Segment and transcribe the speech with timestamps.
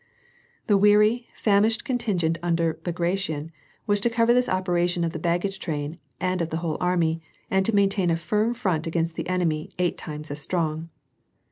[0.65, 3.51] The weary, famished contingent under Bagration
[3.85, 7.63] was to cover this operation of the baggage train and of the whole army, and
[7.67, 10.89] to maintain a firm front against an enemy eight times as strong.